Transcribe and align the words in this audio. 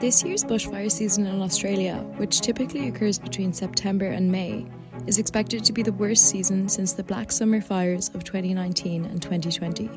This 0.00 0.24
year's 0.24 0.44
bushfire 0.44 0.90
season 0.90 1.26
in 1.26 1.42
Australia, 1.42 1.96
which 2.16 2.40
typically 2.40 2.88
occurs 2.88 3.18
between 3.18 3.52
September 3.52 4.06
and 4.06 4.32
May, 4.32 4.64
is 5.06 5.18
expected 5.18 5.62
to 5.62 5.74
be 5.74 5.82
the 5.82 5.92
worst 5.92 6.30
season 6.30 6.70
since 6.70 6.94
the 6.94 7.02
Black 7.02 7.30
Summer 7.30 7.60
fires 7.60 8.08
of 8.14 8.24
2019 8.24 9.04
and 9.04 9.20
2020. 9.20 9.90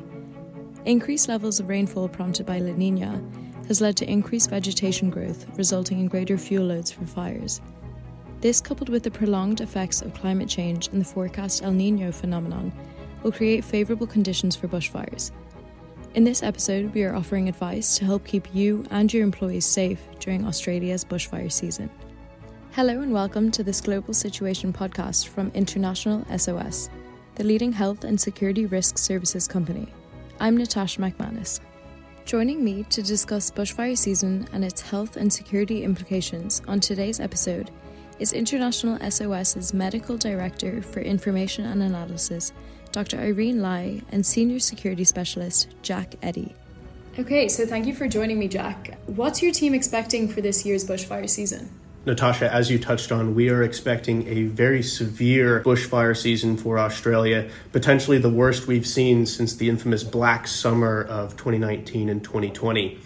Increased 0.84 1.26
levels 1.30 1.58
of 1.58 1.70
rainfall 1.70 2.06
prompted 2.06 2.44
by 2.44 2.58
La 2.58 2.72
Nina 2.72 3.18
has 3.66 3.80
led 3.80 3.96
to 3.96 4.06
increased 4.06 4.50
vegetation 4.50 5.08
growth, 5.08 5.46
resulting 5.56 6.00
in 6.00 6.08
greater 6.08 6.36
fuel 6.36 6.66
loads 6.66 6.92
for 6.92 7.06
fires. 7.06 7.62
This, 8.42 8.60
coupled 8.60 8.90
with 8.90 9.04
the 9.04 9.10
prolonged 9.10 9.62
effects 9.62 10.02
of 10.02 10.12
climate 10.12 10.50
change 10.50 10.88
and 10.88 11.00
the 11.00 11.06
forecast 11.06 11.62
El 11.62 11.72
Nino 11.72 12.12
phenomenon, 12.12 12.74
will 13.22 13.32
create 13.32 13.64
favourable 13.64 14.06
conditions 14.06 14.54
for 14.54 14.68
bushfires. 14.68 15.30
In 16.14 16.22
this 16.22 16.44
episode, 16.44 16.94
we 16.94 17.02
are 17.02 17.16
offering 17.16 17.48
advice 17.48 17.98
to 17.98 18.04
help 18.04 18.24
keep 18.24 18.46
you 18.54 18.86
and 18.92 19.12
your 19.12 19.24
employees 19.24 19.66
safe 19.66 20.00
during 20.20 20.46
Australia's 20.46 21.04
bushfire 21.04 21.50
season. 21.50 21.90
Hello 22.70 23.00
and 23.00 23.12
welcome 23.12 23.50
to 23.50 23.64
this 23.64 23.80
Global 23.80 24.14
Situation 24.14 24.72
podcast 24.72 25.26
from 25.26 25.50
International 25.54 26.24
SOS, 26.38 26.88
the 27.34 27.42
leading 27.42 27.72
health 27.72 28.04
and 28.04 28.20
security 28.20 28.64
risk 28.64 28.96
services 28.96 29.48
company. 29.48 29.88
I'm 30.38 30.56
Natasha 30.56 31.00
McManus. 31.00 31.58
Joining 32.24 32.62
me 32.62 32.84
to 32.90 33.02
discuss 33.02 33.50
bushfire 33.50 33.98
season 33.98 34.46
and 34.52 34.64
its 34.64 34.82
health 34.82 35.16
and 35.16 35.32
security 35.32 35.82
implications 35.82 36.62
on 36.68 36.78
today's 36.78 37.18
episode 37.18 37.72
is 38.20 38.32
International 38.32 39.00
SOS's 39.10 39.74
Medical 39.74 40.16
Director 40.16 40.80
for 40.80 41.00
Information 41.00 41.64
and 41.64 41.82
Analysis, 41.82 42.52
Dr. 42.94 43.18
Irene 43.18 43.60
Lai, 43.60 44.02
and 44.12 44.24
Senior 44.24 44.60
Security 44.60 45.02
Specialist, 45.02 45.66
Jack 45.82 46.14
Eddy. 46.22 46.54
Okay, 47.18 47.48
so 47.48 47.66
thank 47.66 47.86
you 47.86 47.94
for 47.94 48.06
joining 48.06 48.38
me, 48.38 48.46
Jack. 48.46 48.96
What's 49.06 49.42
your 49.42 49.50
team 49.50 49.74
expecting 49.74 50.28
for 50.28 50.40
this 50.40 50.64
year's 50.64 50.84
bushfire 50.84 51.28
season? 51.28 51.68
Natasha, 52.06 52.54
as 52.54 52.70
you 52.70 52.78
touched 52.78 53.10
on, 53.10 53.34
we 53.34 53.48
are 53.48 53.64
expecting 53.64 54.28
a 54.28 54.44
very 54.44 54.80
severe 54.80 55.60
bushfire 55.64 56.16
season 56.16 56.56
for 56.56 56.78
Australia, 56.78 57.50
potentially 57.72 58.18
the 58.18 58.30
worst 58.30 58.68
we've 58.68 58.86
seen 58.86 59.26
since 59.26 59.56
the 59.56 59.68
infamous 59.68 60.04
Black 60.04 60.46
Summer 60.46 61.02
of 61.02 61.36
2019 61.36 62.08
and 62.08 62.22
2020. 62.22 63.00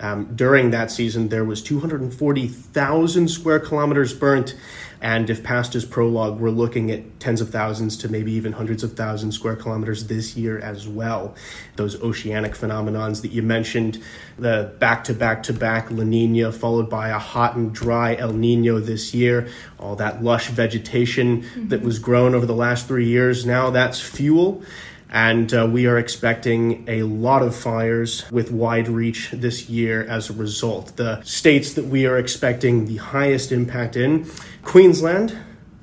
Um, 0.00 0.34
during 0.34 0.70
that 0.70 0.90
season, 0.90 1.28
there 1.28 1.44
was 1.44 1.62
240,000 1.62 3.28
square 3.28 3.60
kilometers 3.60 4.14
burnt, 4.14 4.54
and 5.00 5.30
if 5.30 5.44
past 5.44 5.74
is 5.76 5.84
prologue, 5.84 6.40
we're 6.40 6.50
looking 6.50 6.90
at 6.90 7.20
tens 7.20 7.40
of 7.40 7.50
thousands 7.50 7.96
to 7.98 8.08
maybe 8.08 8.32
even 8.32 8.52
hundreds 8.52 8.82
of 8.82 8.94
thousands 8.94 9.36
square 9.36 9.54
kilometers 9.54 10.06
this 10.06 10.36
year 10.36 10.58
as 10.58 10.88
well. 10.88 11.36
Those 11.76 12.02
oceanic 12.02 12.54
phenomenons 12.54 13.22
that 13.22 13.30
you 13.30 13.42
mentioned, 13.42 14.02
the 14.38 14.74
back 14.80 15.04
to 15.04 15.14
back 15.14 15.44
to 15.44 15.52
back 15.52 15.90
La 15.90 16.02
Nina, 16.02 16.50
followed 16.50 16.90
by 16.90 17.10
a 17.10 17.18
hot 17.18 17.54
and 17.54 17.72
dry 17.72 18.16
El 18.16 18.32
Nino 18.32 18.80
this 18.80 19.14
year, 19.14 19.48
all 19.78 19.94
that 19.96 20.22
lush 20.22 20.48
vegetation 20.48 21.42
mm-hmm. 21.42 21.68
that 21.68 21.82
was 21.82 22.00
grown 22.00 22.34
over 22.34 22.46
the 22.46 22.54
last 22.54 22.88
three 22.88 23.06
years, 23.06 23.46
now 23.46 23.70
that's 23.70 24.00
fuel 24.00 24.62
and 25.10 25.52
uh, 25.54 25.66
we 25.70 25.86
are 25.86 25.98
expecting 25.98 26.84
a 26.88 27.02
lot 27.02 27.42
of 27.42 27.56
fires 27.56 28.30
with 28.30 28.50
wide 28.50 28.88
reach 28.88 29.30
this 29.32 29.68
year 29.68 30.04
as 30.04 30.28
a 30.28 30.32
result. 30.32 30.96
The 30.96 31.22
states 31.22 31.72
that 31.74 31.86
we 31.86 32.06
are 32.06 32.18
expecting 32.18 32.86
the 32.86 32.96
highest 32.96 33.50
impact 33.50 33.96
in 33.96 34.30
Queensland 34.62 35.36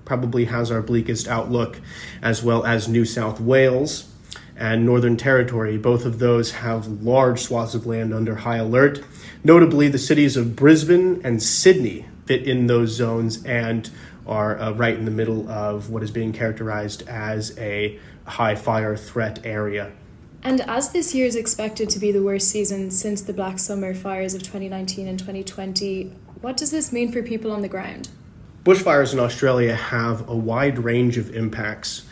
probably 0.05 0.45
has 0.45 0.69
our 0.69 0.81
bleakest 0.81 1.27
outlook, 1.27 1.81
as 2.21 2.43
well 2.43 2.63
as 2.65 2.87
New 2.87 3.05
South 3.05 3.41
Wales 3.41 4.07
and 4.55 4.85
Northern 4.85 5.17
Territory. 5.17 5.77
Both 5.77 6.05
of 6.05 6.19
those 6.19 6.51
have 6.51 6.87
large 6.87 7.41
swaths 7.41 7.73
of 7.73 7.87
land 7.87 8.13
under 8.13 8.35
high 8.35 8.57
alert. 8.57 9.03
Notably, 9.43 9.87
the 9.87 9.97
cities 9.97 10.37
of 10.37 10.55
Brisbane 10.55 11.21
and 11.23 11.41
Sydney 11.41 12.05
fit 12.25 12.47
in 12.47 12.67
those 12.67 12.91
zones 12.91 13.43
and 13.43 13.89
are 14.25 14.59
uh, 14.59 14.71
right 14.71 14.95
in 14.95 15.05
the 15.05 15.11
middle 15.11 15.49
of 15.49 15.89
what 15.89 16.01
is 16.01 16.11
being 16.11 16.33
characterized 16.33 17.07
as 17.07 17.57
a 17.59 17.99
high 18.25 18.55
fire 18.55 18.95
threat 18.95 19.39
area. 19.43 19.91
And 20.43 20.61
as 20.61 20.91
this 20.91 21.15
year 21.15 21.25
is 21.25 21.35
expected 21.35 21.89
to 21.89 21.99
be 21.99 22.11
the 22.11 22.21
worst 22.21 22.49
season 22.49 22.91
since 22.91 23.21
the 23.21 23.33
Black 23.33 23.57
Summer 23.57 23.95
fires 23.95 24.35
of 24.35 24.43
2019 24.43 25.07
and 25.07 25.17
2020, 25.17 26.11
what 26.41 26.55
does 26.55 26.69
this 26.69 26.91
mean 26.91 27.11
for 27.11 27.23
people 27.23 27.51
on 27.51 27.61
the 27.61 27.67
ground? 27.67 28.09
Bushfires 28.63 29.13
in 29.13 29.19
Australia 29.19 29.73
have 29.75 30.29
a 30.29 30.35
wide 30.35 30.79
range 30.79 31.17
of 31.17 31.35
impacts. 31.35 32.03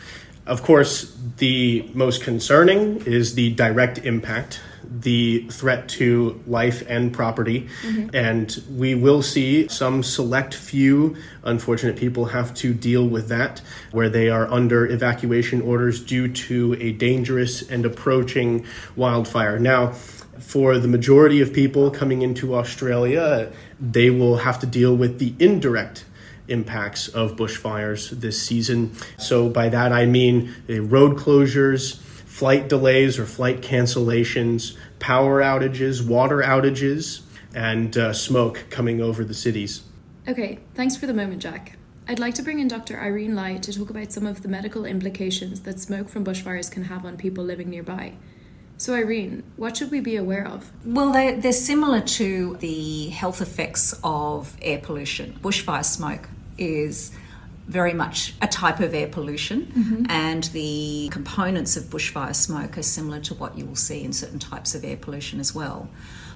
Of 0.46 0.62
course, 0.62 1.16
the 1.38 1.88
most 1.94 2.22
concerning 2.22 3.02
is 3.06 3.34
the 3.34 3.54
direct 3.54 3.98
impact 3.98 4.60
the 4.90 5.46
threat 5.50 5.88
to 5.88 6.42
life 6.46 6.82
and 6.88 7.12
property. 7.12 7.68
Mm-hmm. 7.82 8.14
And 8.14 8.62
we 8.70 8.94
will 8.94 9.22
see 9.22 9.68
some 9.68 10.02
select 10.02 10.54
few 10.54 11.16
unfortunate 11.42 11.96
people 11.96 12.26
have 12.26 12.54
to 12.54 12.74
deal 12.74 13.06
with 13.06 13.28
that, 13.28 13.60
where 13.92 14.08
they 14.08 14.28
are 14.28 14.50
under 14.50 14.86
evacuation 14.86 15.60
orders 15.60 16.00
due 16.00 16.28
to 16.28 16.76
a 16.80 16.92
dangerous 16.92 17.62
and 17.62 17.84
approaching 17.84 18.66
wildfire. 18.96 19.58
Now, 19.58 19.92
for 20.38 20.78
the 20.78 20.88
majority 20.88 21.40
of 21.40 21.52
people 21.52 21.90
coming 21.90 22.22
into 22.22 22.54
Australia, 22.54 23.52
they 23.80 24.10
will 24.10 24.38
have 24.38 24.58
to 24.60 24.66
deal 24.66 24.96
with 24.96 25.18
the 25.18 25.34
indirect 25.38 26.04
impacts 26.48 27.08
of 27.08 27.36
bushfires 27.36 28.10
this 28.10 28.40
season. 28.42 28.94
So, 29.18 29.48
by 29.48 29.68
that 29.70 29.92
I 29.92 30.06
mean 30.06 30.54
road 30.68 31.16
closures, 31.16 32.00
flight 32.34 32.68
delays 32.68 33.16
or 33.16 33.24
flight 33.24 33.60
cancellations, 33.60 34.76
power 34.98 35.40
outages, 35.40 36.04
water 36.04 36.38
outages, 36.38 37.20
and 37.54 37.96
uh, 37.96 38.12
smoke 38.12 38.64
coming 38.70 39.00
over 39.00 39.22
the 39.22 39.32
cities. 39.32 39.84
Okay, 40.26 40.58
thanks 40.74 40.96
for 40.96 41.06
the 41.06 41.14
moment, 41.14 41.40
Jack. 41.40 41.76
I'd 42.08 42.18
like 42.18 42.34
to 42.34 42.42
bring 42.42 42.58
in 42.58 42.66
Dr. 42.66 42.98
Irene 42.98 43.36
Lai 43.36 43.58
to 43.58 43.72
talk 43.72 43.88
about 43.88 44.10
some 44.10 44.26
of 44.26 44.42
the 44.42 44.48
medical 44.48 44.84
implications 44.84 45.60
that 45.60 45.78
smoke 45.78 46.08
from 46.08 46.24
bushfires 46.24 46.68
can 46.68 46.82
have 46.82 47.06
on 47.06 47.16
people 47.16 47.44
living 47.44 47.70
nearby. 47.70 48.14
So, 48.78 48.94
Irene, 48.94 49.44
what 49.54 49.76
should 49.76 49.92
we 49.92 50.00
be 50.00 50.16
aware 50.16 50.44
of? 50.44 50.72
Well, 50.84 51.12
they're, 51.12 51.40
they're 51.40 51.52
similar 51.52 52.00
to 52.00 52.56
the 52.56 53.10
health 53.10 53.42
effects 53.42 53.94
of 54.02 54.56
air 54.60 54.80
pollution. 54.80 55.38
Bushfire 55.40 55.84
smoke 55.84 56.28
is 56.58 57.12
very 57.66 57.94
much 57.94 58.34
a 58.42 58.46
type 58.46 58.80
of 58.80 58.94
air 58.94 59.08
pollution, 59.08 59.66
mm-hmm. 59.66 60.06
and 60.10 60.44
the 60.44 61.08
components 61.10 61.76
of 61.76 61.84
bushfire 61.84 62.34
smoke 62.34 62.76
are 62.76 62.82
similar 62.82 63.20
to 63.20 63.34
what 63.34 63.56
you 63.56 63.64
will 63.64 63.76
see 63.76 64.04
in 64.04 64.12
certain 64.12 64.38
types 64.38 64.74
of 64.74 64.84
air 64.84 64.96
pollution 64.96 65.40
as 65.40 65.54
well. 65.54 65.88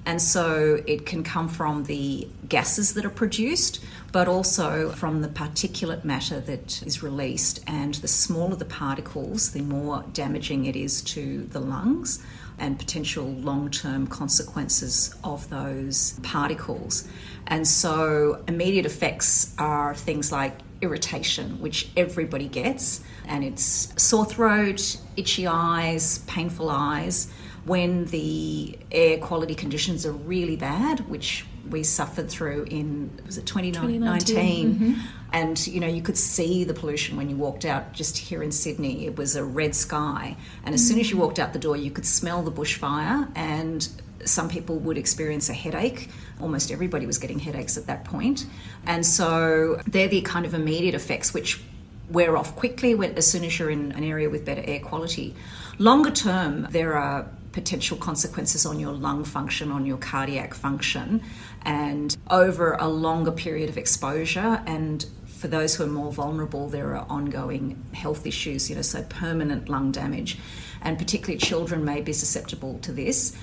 And 0.05 0.21
so 0.21 0.81
it 0.87 1.05
can 1.05 1.23
come 1.23 1.49
from 1.49 1.83
the 1.83 2.27
gases 2.47 2.93
that 2.93 3.05
are 3.05 3.11
produced, 3.11 3.83
but 4.11 4.27
also 4.27 4.91
from 4.91 5.21
the 5.21 5.27
particulate 5.27 6.03
matter 6.03 6.39
that 6.39 6.81
is 6.83 7.03
released. 7.03 7.59
And 7.67 7.95
the 7.95 8.07
smaller 8.07 8.55
the 8.55 8.65
particles, 8.65 9.51
the 9.51 9.61
more 9.61 10.05
damaging 10.13 10.65
it 10.65 10.75
is 10.75 11.01
to 11.03 11.43
the 11.43 11.59
lungs 11.59 12.23
and 12.57 12.77
potential 12.77 13.25
long 13.25 13.69
term 13.69 14.07
consequences 14.07 15.15
of 15.23 15.49
those 15.49 16.19
particles. 16.23 17.07
And 17.47 17.67
so 17.67 18.43
immediate 18.47 18.85
effects 18.85 19.53
are 19.57 19.95
things 19.95 20.31
like 20.31 20.57
irritation, 20.81 21.59
which 21.59 21.89
everybody 21.97 22.47
gets, 22.47 23.01
and 23.27 23.43
it's 23.43 23.93
sore 24.01 24.25
throat, 24.25 24.97
itchy 25.15 25.47
eyes, 25.47 26.19
painful 26.19 26.69
eyes. 26.69 27.31
When 27.65 28.05
the 28.05 28.79
air 28.91 29.19
quality 29.19 29.53
conditions 29.53 30.05
are 30.05 30.13
really 30.13 30.55
bad, 30.55 31.07
which 31.09 31.45
we 31.69 31.83
suffered 31.83 32.29
through 32.29 32.63
in 32.63 33.19
was 33.25 33.37
it 33.37 33.45
2019, 33.45 34.73
mm-hmm. 34.73 34.93
and 35.33 35.67
you 35.67 35.79
know 35.79 35.87
you 35.87 36.01
could 36.01 36.17
see 36.17 36.63
the 36.63 36.73
pollution 36.73 37.17
when 37.17 37.29
you 37.29 37.35
walked 37.35 37.65
out 37.65 37.93
just 37.93 38.17
here 38.17 38.41
in 38.41 38.51
Sydney 38.51 39.05
it 39.05 39.17
was 39.17 39.35
a 39.35 39.43
red 39.43 39.75
sky 39.75 40.35
and 40.65 40.73
as 40.73 40.81
mm-hmm. 40.81 40.87
soon 40.87 40.99
as 40.99 41.11
you 41.11 41.17
walked 41.17 41.37
out 41.37 41.53
the 41.53 41.59
door 41.59 41.77
you 41.77 41.91
could 41.91 42.05
smell 42.05 42.41
the 42.41 42.51
bushfire 42.51 43.29
and 43.35 43.89
some 44.25 44.49
people 44.49 44.77
would 44.79 44.97
experience 44.97 45.49
a 45.49 45.53
headache. 45.53 46.09
Almost 46.39 46.71
everybody 46.71 47.05
was 47.05 47.17
getting 47.17 47.39
headaches 47.39 47.77
at 47.77 47.87
that 47.87 48.05
point. 48.05 48.45
And 48.85 49.05
so 49.05 49.81
they're 49.87 50.07
the 50.07 50.21
kind 50.21 50.45
of 50.45 50.53
immediate 50.53 50.95
effects 50.95 51.33
which 51.33 51.61
wear 52.09 52.37
off 52.37 52.55
quickly 52.55 52.93
as 53.15 53.27
soon 53.27 53.43
as 53.43 53.59
you're 53.59 53.69
in 53.69 53.91
an 53.91 54.03
area 54.03 54.29
with 54.29 54.45
better 54.45 54.63
air 54.65 54.79
quality. 54.79 55.35
Longer 55.77 56.11
term, 56.11 56.67
there 56.71 56.97
are 56.97 57.29
potential 57.51 57.97
consequences 57.97 58.65
on 58.65 58.79
your 58.79 58.93
lung 58.93 59.23
function, 59.23 59.71
on 59.71 59.85
your 59.85 59.97
cardiac 59.97 60.53
function, 60.53 61.21
and 61.63 62.15
over 62.29 62.73
a 62.73 62.87
longer 62.87 63.31
period 63.31 63.69
of 63.69 63.77
exposure. 63.77 64.61
And 64.65 65.05
for 65.25 65.47
those 65.47 65.75
who 65.75 65.83
are 65.83 65.87
more 65.87 66.11
vulnerable, 66.11 66.69
there 66.69 66.95
are 66.95 67.05
ongoing 67.09 67.83
health 67.93 68.25
issues, 68.27 68.69
you 68.69 68.75
know, 68.75 68.81
so 68.81 69.03
permanent 69.03 69.69
lung 69.69 69.91
damage. 69.91 70.37
And 70.81 70.97
particularly 70.97 71.37
children 71.37 71.83
may 71.83 72.01
be 72.01 72.13
susceptible 72.13 72.79
to 72.79 72.91
this. 72.91 73.35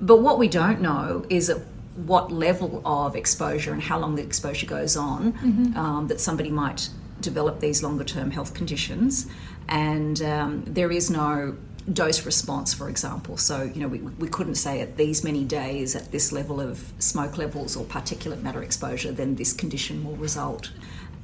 But 0.00 0.18
what 0.18 0.38
we 0.38 0.48
don't 0.48 0.80
know 0.80 1.24
is 1.28 1.50
at 1.50 1.58
what 1.96 2.30
level 2.30 2.80
of 2.84 3.16
exposure 3.16 3.72
and 3.72 3.82
how 3.82 3.98
long 3.98 4.14
the 4.14 4.22
exposure 4.22 4.66
goes 4.66 4.96
on 4.96 5.32
mm-hmm. 5.32 5.76
um, 5.76 6.06
that 6.08 6.20
somebody 6.20 6.50
might 6.50 6.88
develop 7.20 7.60
these 7.60 7.82
longer 7.82 8.04
term 8.04 8.30
health 8.30 8.54
conditions. 8.54 9.26
And 9.68 10.22
um, 10.22 10.62
there 10.66 10.92
is 10.92 11.10
no 11.10 11.56
dose 11.92 12.24
response, 12.24 12.74
for 12.74 12.88
example. 12.88 13.36
So, 13.36 13.62
you 13.62 13.80
know, 13.80 13.88
we, 13.88 13.98
we 13.98 14.28
couldn't 14.28 14.56
say 14.56 14.80
at 14.80 14.96
these 14.96 15.24
many 15.24 15.44
days, 15.44 15.96
at 15.96 16.12
this 16.12 16.32
level 16.32 16.60
of 16.60 16.92
smoke 16.98 17.38
levels 17.38 17.76
or 17.76 17.84
particulate 17.84 18.42
matter 18.42 18.62
exposure, 18.62 19.10
then 19.10 19.34
this 19.36 19.52
condition 19.52 20.04
will 20.04 20.16
result. 20.16 20.70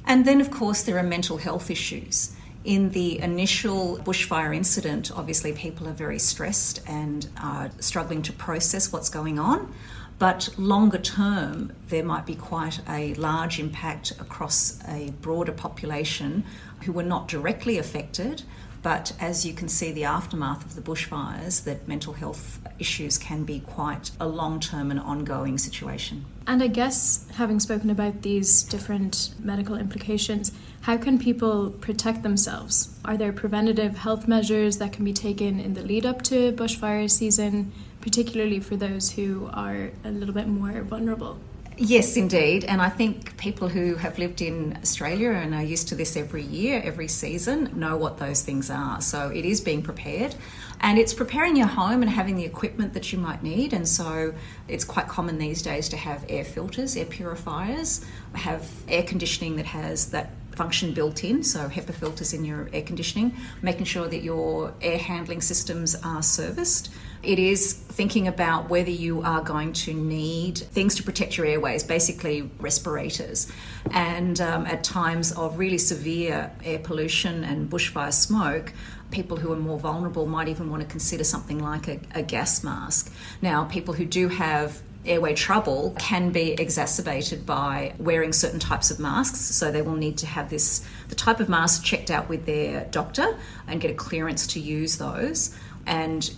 And 0.05 0.25
then, 0.25 0.41
of 0.41 0.51
course, 0.51 0.83
there 0.83 0.97
are 0.97 1.03
mental 1.03 1.37
health 1.37 1.69
issues. 1.69 2.35
In 2.65 2.89
the 2.89 3.19
initial 3.19 3.99
bushfire 3.99 4.55
incident, 4.55 5.11
obviously 5.15 5.53
people 5.53 5.87
are 5.87 5.93
very 5.93 6.17
stressed 6.17 6.81
and 6.87 7.29
are 7.37 7.69
struggling 7.79 8.23
to 8.23 8.33
process 8.33 8.91
what's 8.91 9.07
going 9.07 9.37
on. 9.37 9.71
But 10.17 10.49
longer 10.57 10.97
term, 10.97 11.73
there 11.89 12.03
might 12.03 12.25
be 12.25 12.33
quite 12.33 12.79
a 12.89 13.13
large 13.15 13.59
impact 13.59 14.13
across 14.19 14.79
a 14.87 15.11
broader 15.21 15.51
population 15.51 16.43
who 16.85 16.91
were 16.91 17.03
not 17.03 17.27
directly 17.27 17.77
affected, 17.77 18.41
but 18.85 19.13
as 19.19 19.43
you 19.47 19.51
can 19.51 19.67
see, 19.67 19.91
the 19.91 20.03
aftermath 20.03 20.63
of 20.63 20.75
the 20.75 20.81
bushfires, 20.81 21.63
that 21.63 21.87
mental 21.87 22.13
health 22.13 22.59
issues 22.77 23.17
can 23.17 23.43
be 23.43 23.59
quite 23.61 24.11
a 24.19 24.27
long 24.27 24.59
term 24.59 24.91
and 24.91 24.99
ongoing 24.99 25.57
situation. 25.57 26.23
And 26.45 26.61
I 26.61 26.67
guess, 26.67 27.27
having 27.33 27.59
spoken 27.59 27.89
about 27.89 28.21
these 28.21 28.61
different 28.61 29.33
medical 29.39 29.75
implications, 29.75 30.51
how 30.81 30.97
can 30.97 31.17
people 31.17 31.71
protect 31.71 32.21
themselves? 32.21 32.95
Are 33.03 33.17
there 33.17 33.33
preventative 33.33 33.97
health 33.97 34.27
measures 34.27 34.77
that 34.77 34.93
can 34.93 35.03
be 35.03 35.13
taken 35.13 35.59
in 35.59 35.73
the 35.73 35.81
lead 35.81 36.05
up 36.05 36.21
to 36.29 36.51
bushfire 36.51 37.09
season, 37.09 37.71
particularly 38.01 38.59
for 38.59 38.75
those 38.75 39.13
who 39.13 39.49
are 39.51 39.89
a 40.03 40.11
little 40.11 40.35
bit 40.35 40.47
more 40.47 40.83
vulnerable? 40.83 41.39
Yes, 41.77 42.15
indeed. 42.15 42.63
And 42.63 42.81
I 42.81 42.87
think 42.87 43.35
people 43.35 43.67
who 43.67 43.95
have 43.95 44.17
lived 44.17 44.41
in 44.41 44.77
Australia 44.81 45.31
and 45.31 45.53
are 45.53 45.63
used 45.63 45.89
to 45.89 45.95
this 45.95 46.15
every 46.15 46.43
year, 46.43 46.81
every 46.81 47.09
season, 47.09 47.69
know 47.77 47.97
what 47.97 48.17
those 48.17 48.41
things 48.43 48.69
are. 48.69 49.01
So 49.01 49.29
it 49.29 49.43
is 49.43 49.59
being 49.59 49.81
prepared. 49.81 50.35
And 50.79 50.97
it's 50.97 51.13
preparing 51.13 51.57
your 51.57 51.67
home 51.67 52.01
and 52.01 52.09
having 52.09 52.37
the 52.37 52.45
equipment 52.45 52.93
that 52.93 53.11
you 53.11 53.19
might 53.19 53.43
need. 53.43 53.73
And 53.73 53.85
so 53.85 54.33
it's 54.69 54.85
quite 54.85 55.09
common 55.09 55.37
these 55.37 55.61
days 55.61 55.89
to 55.89 55.97
have 55.97 56.25
air 56.29 56.45
filters, 56.45 56.95
air 56.95 57.05
purifiers, 57.05 58.05
have 58.35 58.69
air 58.87 59.03
conditioning 59.03 59.57
that 59.57 59.65
has 59.65 60.11
that 60.11 60.29
function 60.55 60.93
built 60.93 61.23
in, 61.23 61.43
so 61.43 61.67
HEPA 61.69 61.93
filters 61.93 62.33
in 62.33 62.45
your 62.45 62.69
air 62.73 62.81
conditioning, 62.81 63.35
making 63.61 63.85
sure 63.85 64.07
that 64.07 64.23
your 64.23 64.73
air 64.81 64.97
handling 64.97 65.41
systems 65.41 65.95
are 66.03 66.23
serviced 66.23 66.91
it 67.25 67.39
is 67.39 67.73
thinking 67.73 68.27
about 68.27 68.69
whether 68.69 68.91
you 68.91 69.21
are 69.23 69.41
going 69.41 69.73
to 69.73 69.93
need 69.93 70.57
things 70.57 70.95
to 70.95 71.03
protect 71.03 71.37
your 71.37 71.47
airways, 71.47 71.83
basically 71.83 72.49
respirators. 72.59 73.51
And 73.91 74.39
um, 74.39 74.65
at 74.67 74.83
times 74.83 75.31
of 75.31 75.57
really 75.57 75.79
severe 75.79 76.51
air 76.63 76.79
pollution 76.79 77.43
and 77.43 77.69
bushfire 77.69 78.13
smoke, 78.13 78.73
people 79.11 79.37
who 79.37 79.51
are 79.51 79.57
more 79.57 79.79
vulnerable 79.79 80.27
might 80.27 80.47
even 80.47 80.69
want 80.69 80.83
to 80.83 80.87
consider 80.87 81.23
something 81.23 81.59
like 81.59 81.87
a, 81.87 81.99
a 82.13 82.21
gas 82.21 82.63
mask. 82.63 83.11
Now, 83.41 83.65
people 83.65 83.95
who 83.95 84.05
do 84.05 84.27
have 84.29 84.81
airway 85.05 85.33
trouble 85.33 85.95
can 85.97 86.31
be 86.31 86.53
exacerbated 86.53 87.45
by 87.45 87.93
wearing 87.97 88.33
certain 88.33 88.59
types 88.59 88.91
of 88.91 88.99
masks. 88.99 89.39
So 89.39 89.71
they 89.71 89.81
will 89.81 89.95
need 89.95 90.17
to 90.19 90.25
have 90.25 90.49
this 90.49 90.85
the 91.09 91.15
type 91.15 91.39
of 91.39 91.49
mask 91.49 91.83
checked 91.83 92.11
out 92.11 92.29
with 92.29 92.45
their 92.45 92.85
doctor 92.85 93.37
and 93.67 93.79
get 93.79 93.91
a 93.91 93.95
clearance 93.95 94.47
to 94.47 94.59
use 94.59 94.97
those. 94.97 95.55
And 95.85 96.29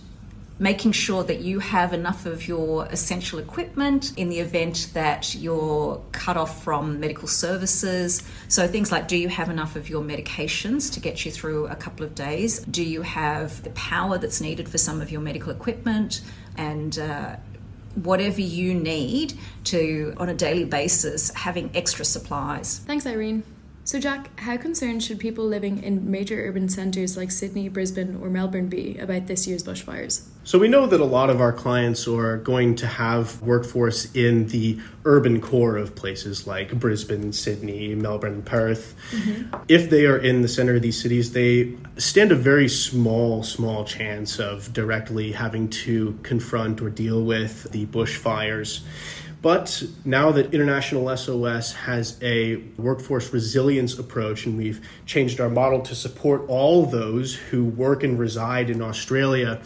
making 0.58 0.92
sure 0.92 1.22
that 1.22 1.40
you 1.40 1.60
have 1.60 1.92
enough 1.92 2.26
of 2.26 2.48
your 2.48 2.86
essential 2.86 3.38
equipment 3.38 4.12
in 4.16 4.28
the 4.28 4.40
event 4.40 4.90
that 4.92 5.34
you're 5.34 6.02
cut 6.12 6.36
off 6.36 6.62
from 6.64 6.98
medical 6.98 7.28
services. 7.28 8.22
So, 8.48 8.66
things 8.66 8.90
like 8.90 9.08
do 9.08 9.16
you 9.16 9.28
have 9.28 9.50
enough 9.50 9.76
of 9.76 9.88
your 9.88 10.02
medications 10.02 10.92
to 10.94 11.00
get 11.00 11.24
you 11.24 11.30
through 11.30 11.68
a 11.68 11.76
couple 11.76 12.04
of 12.04 12.14
days? 12.14 12.60
Do 12.60 12.82
you 12.82 13.02
have 13.02 13.62
the 13.62 13.70
power 13.70 14.18
that's 14.18 14.40
needed 14.40 14.68
for 14.68 14.78
some 14.78 15.00
of 15.00 15.10
your 15.10 15.20
medical 15.20 15.52
equipment? 15.52 16.22
And 16.56 16.98
uh, 16.98 17.36
whatever 18.04 18.40
you 18.40 18.74
need 18.74 19.34
to, 19.64 20.14
on 20.16 20.28
a 20.28 20.34
daily 20.34 20.64
basis, 20.64 21.30
having 21.34 21.70
extra 21.74 22.04
supplies. 22.04 22.78
Thanks, 22.80 23.06
Irene. 23.06 23.42
So, 23.88 23.98
Jack, 23.98 24.38
how 24.38 24.58
concerned 24.58 25.02
should 25.02 25.18
people 25.18 25.46
living 25.46 25.82
in 25.82 26.10
major 26.10 26.46
urban 26.46 26.68
centres 26.68 27.16
like 27.16 27.30
Sydney, 27.30 27.70
Brisbane, 27.70 28.18
or 28.20 28.28
Melbourne 28.28 28.68
be 28.68 28.98
about 28.98 29.28
this 29.28 29.48
year's 29.48 29.64
bushfires? 29.64 30.26
So, 30.44 30.58
we 30.58 30.68
know 30.68 30.86
that 30.86 31.00
a 31.00 31.06
lot 31.06 31.30
of 31.30 31.40
our 31.40 31.54
clients 31.54 32.06
are 32.06 32.36
going 32.36 32.74
to 32.74 32.86
have 32.86 33.40
workforce 33.40 34.14
in 34.14 34.48
the 34.48 34.78
urban 35.06 35.40
core 35.40 35.78
of 35.78 35.96
places 35.96 36.46
like 36.46 36.78
Brisbane, 36.78 37.32
Sydney, 37.32 37.94
Melbourne, 37.94 38.42
Perth. 38.42 38.94
Mm-hmm. 39.10 39.56
If 39.68 39.88
they 39.88 40.04
are 40.04 40.18
in 40.18 40.42
the 40.42 40.48
center 40.48 40.74
of 40.74 40.82
these 40.82 41.00
cities, 41.00 41.32
they 41.32 41.74
stand 41.96 42.30
a 42.30 42.36
very 42.36 42.68
small, 42.68 43.42
small 43.42 43.86
chance 43.86 44.38
of 44.38 44.70
directly 44.74 45.32
having 45.32 45.66
to 45.70 46.18
confront 46.22 46.82
or 46.82 46.90
deal 46.90 47.24
with 47.24 47.72
the 47.72 47.86
bushfires. 47.86 48.82
But 49.40 49.84
now 50.04 50.32
that 50.32 50.52
International 50.52 51.16
SOS 51.16 51.72
has 51.72 52.18
a 52.22 52.56
workforce 52.76 53.32
resilience 53.32 53.98
approach, 53.98 54.46
and 54.46 54.58
we've 54.58 54.86
changed 55.06 55.40
our 55.40 55.48
model 55.48 55.80
to 55.82 55.94
support 55.94 56.44
all 56.48 56.86
those 56.86 57.34
who 57.34 57.64
work 57.64 58.02
and 58.02 58.18
reside 58.18 58.68
in 58.68 58.82
Australia, 58.82 59.60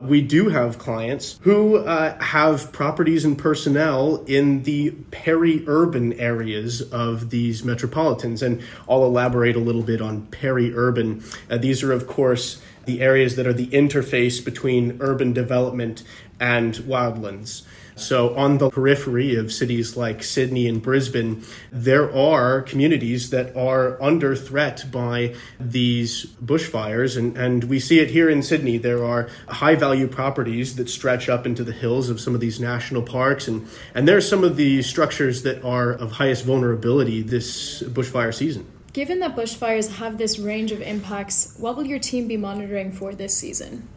we 0.00 0.22
do 0.22 0.48
have 0.48 0.78
clients 0.78 1.38
who 1.42 1.78
uh, 1.78 2.18
have 2.22 2.72
properties 2.72 3.24
and 3.24 3.36
personnel 3.36 4.24
in 4.26 4.62
the 4.62 4.92
peri 5.10 5.64
urban 5.66 6.12
areas 6.14 6.80
of 6.80 7.30
these 7.30 7.64
metropolitans. 7.64 8.42
And 8.42 8.62
I'll 8.88 9.04
elaborate 9.04 9.56
a 9.56 9.60
little 9.60 9.82
bit 9.82 10.00
on 10.00 10.26
peri 10.26 10.72
urban. 10.74 11.22
Uh, 11.50 11.58
these 11.58 11.82
are, 11.82 11.92
of 11.92 12.06
course, 12.06 12.62
the 12.86 13.02
areas 13.02 13.36
that 13.36 13.46
are 13.46 13.52
the 13.52 13.66
interface 13.66 14.42
between 14.42 14.96
urban 15.00 15.32
development 15.34 16.02
and 16.40 16.74
wildlands. 16.76 17.62
So, 17.98 18.36
on 18.36 18.58
the 18.58 18.70
periphery 18.70 19.36
of 19.36 19.52
cities 19.52 19.96
like 19.96 20.22
Sydney 20.22 20.68
and 20.68 20.80
Brisbane, 20.80 21.42
there 21.72 22.14
are 22.14 22.62
communities 22.62 23.30
that 23.30 23.56
are 23.56 24.00
under 24.02 24.36
threat 24.36 24.84
by 24.90 25.34
these 25.58 26.26
bushfires. 26.42 27.16
And, 27.16 27.36
and 27.36 27.64
we 27.64 27.80
see 27.80 28.00
it 28.00 28.10
here 28.10 28.30
in 28.30 28.42
Sydney. 28.42 28.78
There 28.78 29.04
are 29.04 29.28
high 29.48 29.74
value 29.74 30.06
properties 30.06 30.76
that 30.76 30.88
stretch 30.88 31.28
up 31.28 31.46
into 31.46 31.64
the 31.64 31.72
hills 31.72 32.08
of 32.08 32.20
some 32.20 32.34
of 32.34 32.40
these 32.40 32.60
national 32.60 33.02
parks. 33.02 33.48
And, 33.48 33.66
and 33.94 34.06
there 34.06 34.16
are 34.16 34.22
some 34.22 34.44
of 34.44 34.56
the 34.56 34.82
structures 34.82 35.42
that 35.42 35.64
are 35.64 35.92
of 35.92 36.12
highest 36.12 36.44
vulnerability 36.44 37.22
this 37.22 37.82
bushfire 37.82 38.34
season. 38.34 38.66
Given 38.92 39.20
that 39.20 39.36
bushfires 39.36 39.96
have 39.96 40.18
this 40.18 40.38
range 40.38 40.72
of 40.72 40.80
impacts, 40.80 41.54
what 41.58 41.76
will 41.76 41.86
your 41.86 41.98
team 41.98 42.26
be 42.26 42.36
monitoring 42.36 42.90
for 42.90 43.14
this 43.14 43.36
season? 43.36 43.88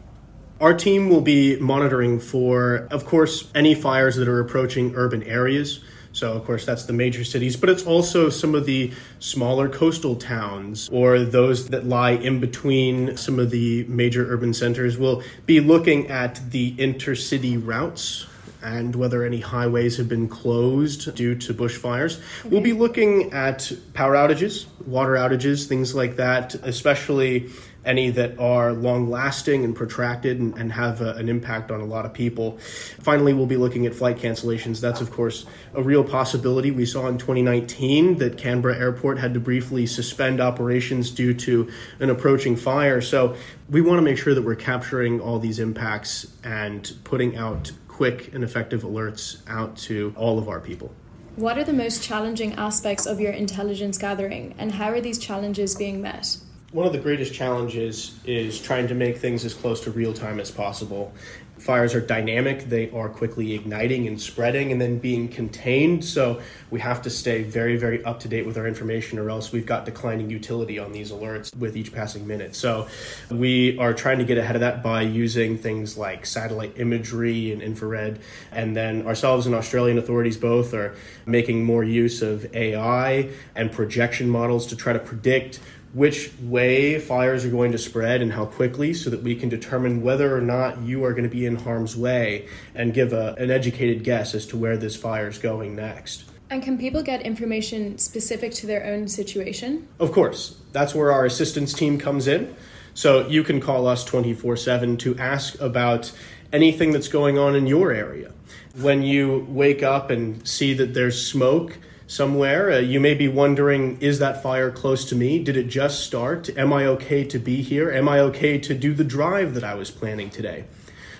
Our 0.62 0.74
team 0.74 1.08
will 1.08 1.22
be 1.22 1.56
monitoring 1.56 2.20
for, 2.20 2.86
of 2.92 3.04
course, 3.04 3.50
any 3.52 3.74
fires 3.74 4.14
that 4.14 4.28
are 4.28 4.38
approaching 4.38 4.94
urban 4.94 5.24
areas. 5.24 5.80
So, 6.12 6.34
of 6.34 6.44
course, 6.44 6.64
that's 6.64 6.84
the 6.84 6.92
major 6.92 7.24
cities, 7.24 7.56
but 7.56 7.68
it's 7.68 7.84
also 7.84 8.28
some 8.28 8.54
of 8.54 8.64
the 8.64 8.92
smaller 9.18 9.68
coastal 9.68 10.14
towns 10.14 10.88
or 10.92 11.18
those 11.18 11.70
that 11.70 11.84
lie 11.84 12.12
in 12.12 12.38
between 12.38 13.16
some 13.16 13.40
of 13.40 13.50
the 13.50 13.82
major 13.88 14.32
urban 14.32 14.54
centers. 14.54 14.96
We'll 14.96 15.24
be 15.46 15.58
looking 15.58 16.08
at 16.08 16.40
the 16.52 16.76
intercity 16.76 17.60
routes 17.60 18.26
and 18.62 18.94
whether 18.94 19.24
any 19.24 19.40
highways 19.40 19.96
have 19.96 20.08
been 20.08 20.28
closed 20.28 21.12
due 21.16 21.34
to 21.34 21.52
bushfires. 21.52 22.18
Okay. 22.18 22.48
We'll 22.50 22.60
be 22.60 22.72
looking 22.72 23.32
at 23.32 23.72
power 23.94 24.14
outages, 24.14 24.66
water 24.86 25.14
outages, 25.14 25.66
things 25.66 25.92
like 25.92 26.14
that, 26.16 26.54
especially 26.54 27.50
any 27.84 28.10
that 28.10 28.38
are 28.38 28.72
long 28.72 29.10
lasting 29.10 29.64
and 29.64 29.74
protracted 29.74 30.38
and, 30.38 30.56
and 30.56 30.72
have 30.72 31.00
a, 31.00 31.12
an 31.14 31.28
impact 31.28 31.70
on 31.70 31.80
a 31.80 31.84
lot 31.84 32.06
of 32.06 32.12
people. 32.12 32.58
Finally, 33.00 33.34
we'll 33.34 33.46
be 33.46 33.56
looking 33.56 33.86
at 33.86 33.94
flight 33.94 34.18
cancellations. 34.18 34.80
That's, 34.80 35.00
of 35.00 35.10
course, 35.10 35.44
a 35.74 35.82
real 35.82 36.04
possibility. 36.04 36.70
We 36.70 36.86
saw 36.86 37.08
in 37.08 37.18
2019 37.18 38.18
that 38.18 38.38
Canberra 38.38 38.78
Airport 38.78 39.18
had 39.18 39.34
to 39.34 39.40
briefly 39.40 39.86
suspend 39.86 40.40
operations 40.40 41.10
due 41.10 41.34
to 41.34 41.70
an 41.98 42.10
approaching 42.10 42.56
fire. 42.56 43.00
So 43.00 43.36
we 43.68 43.80
want 43.80 43.98
to 43.98 44.02
make 44.02 44.18
sure 44.18 44.34
that 44.34 44.42
we're 44.42 44.54
capturing 44.54 45.20
all 45.20 45.38
these 45.38 45.58
impacts 45.58 46.26
and 46.44 46.92
putting 47.04 47.36
out 47.36 47.72
quick 47.88 48.32
and 48.34 48.42
effective 48.42 48.82
alerts 48.82 49.42
out 49.48 49.76
to 49.76 50.14
all 50.16 50.38
of 50.38 50.48
our 50.48 50.60
people. 50.60 50.92
What 51.36 51.56
are 51.56 51.64
the 51.64 51.72
most 51.72 52.02
challenging 52.02 52.52
aspects 52.54 53.06
of 53.06 53.18
your 53.18 53.32
intelligence 53.32 53.96
gathering, 53.96 54.54
and 54.58 54.72
how 54.72 54.90
are 54.90 55.00
these 55.00 55.18
challenges 55.18 55.74
being 55.74 56.02
met? 56.02 56.36
One 56.72 56.86
of 56.86 56.92
the 56.92 56.98
greatest 56.98 57.34
challenges 57.34 58.18
is 58.24 58.58
trying 58.60 58.88
to 58.88 58.94
make 58.94 59.18
things 59.18 59.44
as 59.44 59.52
close 59.52 59.82
to 59.82 59.90
real 59.90 60.14
time 60.14 60.40
as 60.40 60.50
possible. 60.50 61.12
Fires 61.58 61.94
are 61.94 62.00
dynamic 62.00 62.64
they 62.64 62.90
are 62.90 63.08
quickly 63.08 63.54
igniting 63.54 64.08
and 64.08 64.20
spreading 64.20 64.72
and 64.72 64.80
then 64.80 64.98
being 64.98 65.28
contained 65.28 66.04
so 66.04 66.40
we 66.70 66.80
have 66.80 67.00
to 67.02 67.08
stay 67.08 67.44
very 67.44 67.76
very 67.76 68.04
up 68.04 68.18
to 68.18 68.26
date 68.26 68.44
with 68.44 68.58
our 68.58 68.66
information 68.66 69.16
or 69.16 69.30
else 69.30 69.52
we've 69.52 69.66
got 69.66 69.84
declining 69.84 70.28
utility 70.28 70.76
on 70.80 70.90
these 70.90 71.12
alerts 71.12 71.54
with 71.54 71.76
each 71.76 71.92
passing 71.92 72.26
minute. 72.26 72.56
So 72.56 72.88
we 73.30 73.78
are 73.78 73.94
trying 73.94 74.18
to 74.18 74.24
get 74.24 74.38
ahead 74.38 74.56
of 74.56 74.60
that 74.60 74.82
by 74.82 75.02
using 75.02 75.56
things 75.56 75.96
like 75.96 76.26
satellite 76.26 76.78
imagery 76.80 77.52
and 77.52 77.62
infrared 77.62 78.18
and 78.50 78.74
then 78.74 79.06
ourselves 79.06 79.46
and 79.46 79.54
australian 79.54 79.98
authorities 79.98 80.36
both 80.36 80.74
are 80.74 80.96
making 81.26 81.64
more 81.64 81.84
use 81.84 82.22
of 82.22 82.52
ai 82.56 83.28
and 83.54 83.70
projection 83.70 84.28
models 84.28 84.66
to 84.66 84.74
try 84.74 84.92
to 84.92 84.98
predict 84.98 85.60
which 85.92 86.32
way 86.40 86.98
fires 86.98 87.44
are 87.44 87.50
going 87.50 87.72
to 87.72 87.78
spread 87.78 88.22
and 88.22 88.32
how 88.32 88.46
quickly 88.46 88.94
so 88.94 89.10
that 89.10 89.22
we 89.22 89.34
can 89.34 89.48
determine 89.48 90.02
whether 90.02 90.34
or 90.34 90.40
not 90.40 90.80
you 90.80 91.04
are 91.04 91.12
going 91.12 91.24
to 91.24 91.28
be 91.28 91.44
in 91.44 91.56
harm's 91.56 91.96
way 91.96 92.48
and 92.74 92.94
give 92.94 93.12
a, 93.12 93.34
an 93.34 93.50
educated 93.50 94.02
guess 94.02 94.34
as 94.34 94.46
to 94.46 94.56
where 94.56 94.76
this 94.76 94.96
fire 94.96 95.28
is 95.28 95.38
going 95.38 95.76
next. 95.76 96.24
And 96.48 96.62
can 96.62 96.78
people 96.78 97.02
get 97.02 97.22
information 97.22 97.98
specific 97.98 98.52
to 98.54 98.66
their 98.66 98.86
own 98.86 99.08
situation? 99.08 99.88
Of 99.98 100.12
course. 100.12 100.58
That's 100.72 100.94
where 100.94 101.12
our 101.12 101.24
assistance 101.24 101.72
team 101.72 101.98
comes 101.98 102.26
in. 102.26 102.54
So 102.94 103.26
you 103.26 103.42
can 103.42 103.60
call 103.60 103.86
us 103.86 104.04
24 104.04 104.56
7 104.56 104.96
to 104.98 105.16
ask 105.18 105.58
about 105.60 106.12
anything 106.52 106.92
that's 106.92 107.08
going 107.08 107.38
on 107.38 107.54
in 107.54 107.66
your 107.66 107.92
area. 107.92 108.32
When 108.80 109.02
you 109.02 109.46
wake 109.48 109.82
up 109.82 110.10
and 110.10 110.46
see 110.46 110.74
that 110.74 110.92
there's 110.92 111.26
smoke, 111.26 111.78
somewhere. 112.12 112.70
Uh, 112.70 112.78
you 112.78 113.00
may 113.00 113.14
be 113.14 113.26
wondering, 113.26 113.98
is 114.00 114.18
that 114.18 114.42
fire 114.42 114.70
close 114.70 115.04
to 115.06 115.16
me? 115.16 115.42
Did 115.42 115.56
it 115.56 115.68
just 115.68 116.00
start? 116.00 116.50
Am 116.58 116.72
I 116.72 116.86
okay 116.86 117.24
to 117.24 117.38
be 117.38 117.62
here? 117.62 117.90
Am 117.90 118.08
I 118.08 118.20
okay 118.20 118.58
to 118.58 118.74
do 118.74 118.92
the 118.92 119.04
drive 119.04 119.54
that 119.54 119.64
I 119.64 119.74
was 119.74 119.90
planning 119.90 120.28
today? 120.28 120.64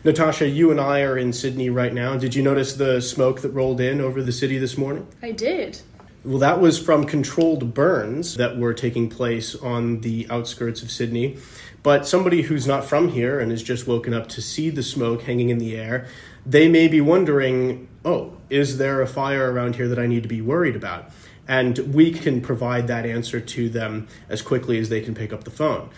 Natasha, 0.04 0.48
you 0.48 0.70
and 0.70 0.80
I 0.80 1.00
are 1.02 1.16
in 1.16 1.32
Sydney 1.32 1.70
right 1.70 1.94
now. 1.94 2.16
Did 2.18 2.34
you 2.34 2.42
notice 2.42 2.74
the 2.74 3.00
smoke 3.00 3.40
that 3.40 3.50
rolled 3.50 3.80
in 3.80 4.00
over 4.00 4.22
the 4.22 4.32
city 4.32 4.58
this 4.58 4.76
morning? 4.76 5.06
I 5.22 5.30
did. 5.30 5.80
Well, 6.24 6.38
that 6.38 6.60
was 6.60 6.78
from 6.78 7.04
controlled 7.04 7.72
burns 7.72 8.36
that 8.36 8.58
were 8.58 8.74
taking 8.74 9.08
place 9.08 9.54
on 9.54 10.02
the 10.02 10.26
outskirts 10.28 10.82
of 10.82 10.90
Sydney. 10.90 11.38
But 11.82 12.06
somebody 12.06 12.42
who's 12.42 12.66
not 12.66 12.84
from 12.84 13.08
here 13.08 13.40
and 13.40 13.50
has 13.50 13.62
just 13.62 13.88
woken 13.88 14.14
up 14.14 14.28
to 14.28 14.42
see 14.42 14.70
the 14.70 14.82
smoke 14.84 15.22
hanging 15.22 15.48
in 15.48 15.58
the 15.58 15.76
air, 15.76 16.06
they 16.44 16.68
may 16.68 16.88
be 16.88 17.00
wondering, 17.00 17.88
oh, 18.04 18.36
is 18.50 18.78
there 18.78 19.00
a 19.00 19.06
fire 19.06 19.52
around 19.52 19.76
here 19.76 19.88
that 19.88 19.98
I 19.98 20.06
need 20.06 20.22
to 20.22 20.28
be 20.28 20.40
worried 20.40 20.76
about? 20.76 21.10
And 21.48 21.78
we 21.94 22.12
can 22.12 22.40
provide 22.40 22.86
that 22.88 23.04
answer 23.04 23.40
to 23.40 23.68
them 23.68 24.08
as 24.28 24.42
quickly 24.42 24.78
as 24.78 24.88
they 24.88 25.00
can 25.00 25.14
pick 25.14 25.32
up 25.32 25.44
the 25.44 25.50
phone. 25.50 25.90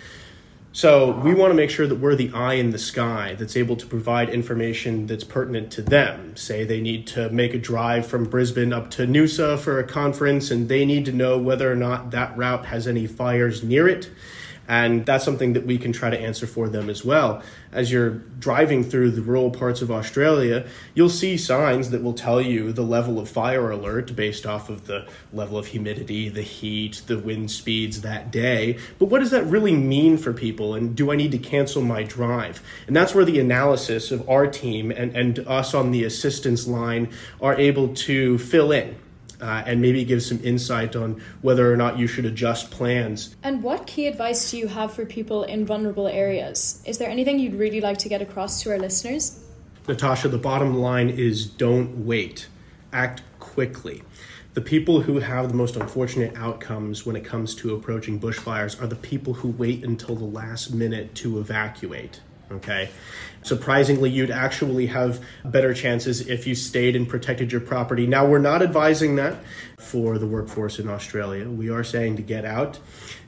So 0.72 1.12
we 1.12 1.34
want 1.34 1.52
to 1.52 1.54
make 1.54 1.70
sure 1.70 1.86
that 1.86 2.00
we're 2.00 2.16
the 2.16 2.32
eye 2.34 2.54
in 2.54 2.70
the 2.70 2.78
sky 2.78 3.36
that's 3.38 3.56
able 3.56 3.76
to 3.76 3.86
provide 3.86 4.28
information 4.28 5.06
that's 5.06 5.22
pertinent 5.22 5.70
to 5.72 5.82
them. 5.82 6.36
Say 6.36 6.64
they 6.64 6.80
need 6.80 7.06
to 7.08 7.30
make 7.30 7.54
a 7.54 7.58
drive 7.58 8.08
from 8.08 8.24
Brisbane 8.24 8.72
up 8.72 8.90
to 8.92 9.06
Noosa 9.06 9.56
for 9.56 9.78
a 9.78 9.84
conference 9.84 10.50
and 10.50 10.68
they 10.68 10.84
need 10.84 11.04
to 11.04 11.12
know 11.12 11.38
whether 11.38 11.70
or 11.70 11.76
not 11.76 12.10
that 12.10 12.36
route 12.36 12.66
has 12.66 12.88
any 12.88 13.06
fires 13.06 13.62
near 13.62 13.86
it. 13.86 14.10
And 14.66 15.04
that's 15.04 15.24
something 15.24 15.52
that 15.52 15.66
we 15.66 15.78
can 15.78 15.92
try 15.92 16.10
to 16.10 16.18
answer 16.18 16.46
for 16.46 16.68
them 16.68 16.88
as 16.88 17.04
well. 17.04 17.42
As 17.72 17.92
you're 17.92 18.10
driving 18.10 18.82
through 18.82 19.10
the 19.10 19.20
rural 19.20 19.50
parts 19.50 19.82
of 19.82 19.90
Australia, 19.90 20.66
you'll 20.94 21.08
see 21.10 21.36
signs 21.36 21.90
that 21.90 22.02
will 22.02 22.14
tell 22.14 22.40
you 22.40 22.72
the 22.72 22.82
level 22.82 23.18
of 23.18 23.28
fire 23.28 23.70
alert 23.70 24.16
based 24.16 24.46
off 24.46 24.70
of 24.70 24.86
the 24.86 25.06
level 25.32 25.58
of 25.58 25.66
humidity, 25.66 26.28
the 26.28 26.42
heat, 26.42 27.02
the 27.06 27.18
wind 27.18 27.50
speeds 27.50 28.00
that 28.00 28.30
day. 28.30 28.78
But 28.98 29.06
what 29.06 29.20
does 29.20 29.30
that 29.30 29.44
really 29.44 29.74
mean 29.74 30.16
for 30.16 30.32
people? 30.32 30.74
And 30.74 30.96
do 30.96 31.12
I 31.12 31.16
need 31.16 31.32
to 31.32 31.38
cancel 31.38 31.82
my 31.82 32.02
drive? 32.02 32.62
And 32.86 32.96
that's 32.96 33.14
where 33.14 33.24
the 33.24 33.40
analysis 33.40 34.10
of 34.10 34.28
our 34.28 34.46
team 34.46 34.90
and, 34.90 35.14
and 35.14 35.38
us 35.40 35.74
on 35.74 35.90
the 35.90 36.04
assistance 36.04 36.66
line 36.66 37.10
are 37.40 37.54
able 37.54 37.94
to 37.94 38.38
fill 38.38 38.72
in 38.72 38.96
uh, 39.40 39.62
and 39.66 39.80
maybe 39.80 40.04
give 40.04 40.22
some 40.22 40.40
insight 40.42 40.96
on 40.96 41.22
whether 41.42 41.72
or 41.72 41.76
not 41.76 41.98
you 41.98 42.06
should 42.06 42.24
adjust 42.24 42.70
plans. 42.70 43.36
And 43.42 43.62
what 43.62 43.86
key 43.86 44.06
advice 44.06 44.50
do 44.50 44.58
you 44.58 44.68
have 44.68 44.92
for 44.92 45.04
people 45.04 45.44
in 45.44 45.66
vulnerable 45.66 46.08
areas? 46.08 46.82
Is 46.86 46.98
there 46.98 47.08
anything 47.10 47.38
you'd 47.38 47.54
really 47.54 47.80
like 47.80 47.98
to 47.98 48.08
get 48.08 48.22
across 48.22 48.62
to 48.62 48.70
our 48.70 48.78
listeners? 48.78 49.40
Natasha, 49.86 50.28
the 50.28 50.38
bottom 50.38 50.78
line 50.78 51.10
is 51.10 51.46
don't 51.46 52.06
wait, 52.06 52.46
act 52.92 53.22
quickly. 53.38 54.02
The 54.54 54.60
people 54.60 55.00
who 55.00 55.18
have 55.18 55.48
the 55.48 55.54
most 55.54 55.74
unfortunate 55.74 56.36
outcomes 56.36 57.04
when 57.04 57.16
it 57.16 57.24
comes 57.24 57.56
to 57.56 57.74
approaching 57.74 58.20
bushfires 58.20 58.80
are 58.80 58.86
the 58.86 58.94
people 58.94 59.34
who 59.34 59.48
wait 59.48 59.84
until 59.84 60.14
the 60.14 60.24
last 60.24 60.72
minute 60.72 61.14
to 61.16 61.40
evacuate. 61.40 62.20
Okay. 62.50 62.90
Surprisingly, 63.42 64.08
you'd 64.08 64.30
actually 64.30 64.86
have 64.86 65.22
better 65.44 65.74
chances 65.74 66.26
if 66.28 66.46
you 66.46 66.54
stayed 66.54 66.96
and 66.96 67.06
protected 67.06 67.52
your 67.52 67.60
property. 67.60 68.06
Now, 68.06 68.26
we're 68.26 68.38
not 68.38 68.62
advising 68.62 69.16
that 69.16 69.36
for 69.78 70.16
the 70.18 70.26
workforce 70.26 70.78
in 70.78 70.88
Australia. 70.88 71.48
We 71.50 71.68
are 71.68 71.84
saying 71.84 72.16
to 72.16 72.22
get 72.22 72.46
out, 72.46 72.78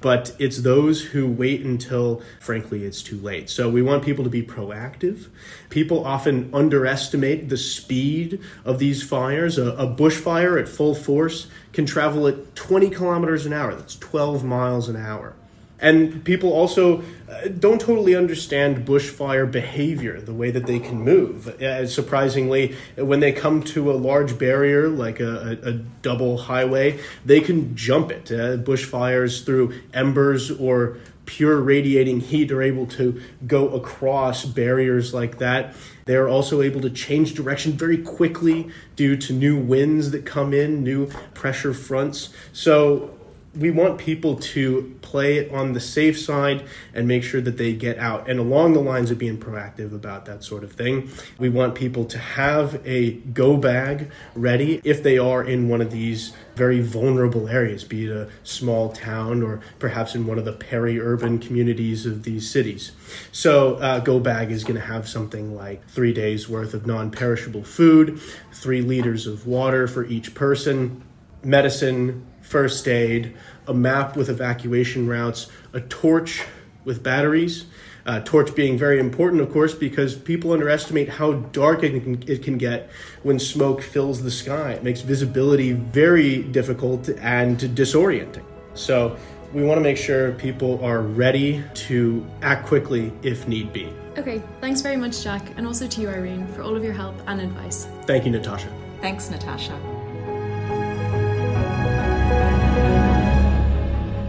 but 0.01 0.35
it's 0.39 0.63
those 0.63 1.03
who 1.03 1.29
wait 1.29 1.63
until, 1.63 2.23
frankly, 2.41 2.85
it's 2.85 3.03
too 3.03 3.19
late. 3.19 3.51
So 3.51 3.69
we 3.69 3.83
want 3.83 4.05
people 4.05 4.25
to 4.25 4.31
be 4.31 4.43
proactive. 4.43 5.29
People 5.69 6.07
often 6.07 6.49
underestimate 6.55 7.51
the 7.51 7.59
speed 7.59 8.41
of 8.65 8.79
these 8.79 9.03
fires. 9.03 9.59
A, 9.59 9.73
a 9.73 9.87
bushfire 9.87 10.59
at 10.59 10.67
full 10.67 10.95
force 10.95 11.49
can 11.75 11.85
travel 11.85 12.27
at 12.27 12.57
20 12.57 12.89
kilometers 12.89 13.45
an 13.45 13.53
hour, 13.53 13.75
that's 13.75 13.97
12 13.97 14.45
miles 14.45 14.89
an 14.89 14.97
hour. 14.97 15.35
And 15.79 16.25
people 16.25 16.53
also 16.53 17.03
uh, 17.29 17.49
don't 17.49 17.81
totally 17.81 18.15
understand 18.15 18.87
bushfire 18.87 19.51
behavior, 19.51 20.21
the 20.21 20.33
way 20.33 20.51
that 20.51 20.67
they 20.67 20.79
can 20.79 21.03
move. 21.03 21.49
Uh, 21.61 21.87
surprisingly, 21.87 22.75
when 22.97 23.21
they 23.21 23.33
come 23.33 23.63
to 23.65 23.91
a 23.91 23.95
large 23.95 24.39
barrier 24.39 24.89
like 24.89 25.21
a, 25.21 25.59
a, 25.63 25.69
a 25.69 25.73
double 26.01 26.39
highway, 26.39 26.99
they 27.25 27.41
can 27.41 27.77
jump 27.77 28.11
it. 28.11 28.31
Uh, 28.33 28.57
bushfires 28.57 29.45
through 29.45 29.75
embers 29.93 30.51
or 30.51 30.97
pure 31.27 31.61
radiating 31.61 32.21
heat 32.21 32.51
are 32.53 32.63
able 32.63 32.87
to 32.87 33.21
go 33.47 33.69
across 33.71 34.45
barriers 34.45 35.13
like 35.13 35.39
that. 35.39 35.75
They 36.07 36.15
are 36.15 36.29
also 36.29 36.63
able 36.63 36.81
to 36.83 36.91
change 36.91 37.35
direction 37.35 37.73
very 37.73 37.99
quickly 37.99 38.71
due 38.95 39.17
to 39.17 39.33
new 39.33 39.59
winds 39.59 40.13
that 40.13 40.25
come 40.25 40.55
in, 40.55 40.85
new 40.85 41.09
pressure 41.35 41.75
fronts. 41.75 42.31
So 42.53 43.11
we 43.59 43.71
want 43.71 43.99
people 43.99 44.37
to 44.37 44.97
play 45.03 45.49
on 45.51 45.73
the 45.73 45.81
safe 45.81 46.19
side 46.19 46.67
and 46.95 47.09
make 47.09 47.23
sure 47.23 47.41
that 47.41 47.57
they 47.57 47.73
get 47.73 47.99
out. 47.99 48.29
And 48.29 48.39
along 48.39 48.75
the 48.75 48.81
lines 48.81 49.11
of 49.11 49.19
being 49.19 49.39
proactive 49.39 49.95
about 49.95 50.27
that 50.27 50.45
sort 50.45 50.63
of 50.63 50.73
thing, 50.73 51.11
we 51.39 51.49
want 51.49 51.75
people 51.75 52.05
to 52.07 52.19
have 52.19 52.81
a 52.87 53.13
go 53.13 53.57
bag 53.57 54.11
ready 54.35 54.81
if 54.85 55.03
they 55.03 55.19
are 55.19 55.43
in 55.43 55.69
one 55.69 55.81
of 55.81 55.91
these 55.91 56.33
very 56.55 56.81
vulnerable 56.81 57.49
areas, 57.49 57.85
be 57.85 58.07
it 58.07 58.11
a 58.11 58.29
small 58.43 58.91
town 58.91 59.43
or 59.43 59.61
perhaps 59.79 60.15
in 60.15 60.27
one 60.27 60.39
of 60.39 60.45
the 60.45 60.53
peri 60.53 60.99
urban 60.99 61.39
communities 61.39 62.07
of 62.07 62.23
these 62.23 62.51
cities. 62.51 62.93
So, 63.31 63.75
uh, 63.77 64.01
Go 64.01 64.19
Bag 64.19 64.51
is 64.51 64.65
going 64.65 64.81
to 64.81 64.87
have 64.87 65.09
something 65.09 65.55
like 65.55 65.87
three 65.89 66.13
days 66.13 66.49
worth 66.49 66.75
of 66.75 66.87
non 66.87 67.11
perishable 67.11 67.63
food, 67.63 68.21
three 68.53 68.81
liters 68.81 69.27
of 69.27 69.47
water 69.47 69.87
for 69.87 70.05
each 70.05 70.35
person, 70.35 71.03
medicine, 71.45 72.26
first 72.47 72.87
aid, 72.87 73.35
a 73.67 73.75
map 73.75 74.17
with 74.17 74.29
evacuation 74.29 75.07
routes, 75.07 75.51
a 75.73 75.81
torch 75.81 76.45
with 76.85 77.03
batteries. 77.03 77.67
Uh, 78.07 78.21
torch 78.21 78.55
being 78.55 78.79
very 78.79 79.01
important, 79.01 79.43
of 79.43 79.53
course, 79.53 79.75
because 79.75 80.15
people 80.15 80.53
underestimate 80.53 81.09
how 81.09 81.33
dark 81.33 81.83
it 81.83 82.01
can, 82.05 82.23
it 82.31 82.41
can 82.45 82.57
get 82.57 82.89
when 83.25 83.37
smoke 83.37 83.83
fills 83.83 84.23
the 84.23 84.31
sky. 84.31 84.71
It 84.71 84.85
makes 84.85 85.01
visibility 85.01 85.73
very 85.73 86.45
difficult 86.45 87.09
and 87.09 87.59
disorienting. 87.59 88.45
So, 88.75 89.17
we 89.53 89.65
want 89.65 89.79
to 89.79 89.83
make 89.83 89.97
sure 89.97 90.33
people 90.33 90.85
are 90.85 91.01
ready 91.01 91.65
to 91.75 92.25
act 92.43 92.67
quickly 92.67 93.13
if 93.23 93.49
need 93.49 93.73
be. 93.73 93.93
Okay, 94.19 94.43
thanks 94.61 94.81
very 94.83 94.97
much, 94.97 95.23
Jack, 95.23 95.43
and 95.57 95.67
also 95.67 95.87
to 95.87 96.01
you, 96.01 96.09
Irene, 96.09 96.47
for 96.49 96.63
all 96.63 96.77
of 96.77 96.85
your 96.85 96.93
help 96.93 97.15
and 97.27 97.41
advice. 97.41 97.89
Thank 98.03 98.25
you, 98.25 98.31
Natasha. 98.31 98.69
Thanks, 99.01 99.31
Natasha. 99.31 99.96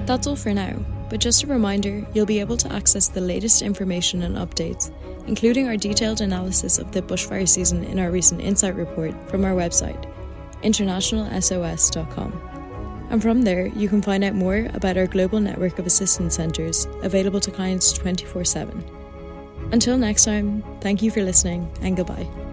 That's 0.08 0.26
all 0.26 0.38
for 0.38 0.54
now, 0.54 0.74
but 1.10 1.20
just 1.20 1.44
a 1.44 1.48
reminder 1.48 2.08
you'll 2.14 2.26
be 2.26 2.40
able 2.40 2.56
to 2.58 2.72
access 2.72 3.10
the 3.10 3.20
latest 3.20 3.62
information 3.62 4.24
and 4.24 4.38
updates, 4.38 4.90
including 5.28 5.68
our 5.68 5.76
detailed 5.76 6.22
analysis 6.22 6.80
of 6.80 6.94
the 6.94 7.02
bushfire 7.02 7.48
season 7.48 7.84
in 7.84 8.00
our 8.00 8.10
recent 8.10 8.40
Insight 8.40 8.76
report 8.76 9.14
from 9.30 9.44
our 9.44 9.52
website, 9.52 10.10
internationalsos.com. 10.64 13.08
And 13.10 13.22
from 13.22 13.42
there, 13.42 13.68
you 13.68 13.90
can 13.90 14.02
find 14.02 14.24
out 14.24 14.34
more 14.34 14.70
about 14.74 14.98
our 14.98 15.08
global 15.08 15.42
network 15.42 15.78
of 15.78 15.86
assistance 15.86 16.36
centres 16.36 16.88
available 17.04 17.42
to 17.42 17.52
clients 17.52 17.92
24 17.92 18.46
7. 18.46 18.84
Until 19.74 19.98
next 19.98 20.24
time, 20.24 20.64
thank 20.80 21.02
you 21.02 21.12
for 21.12 21.22
listening 21.22 21.70
and 21.82 21.98
goodbye. 21.98 22.47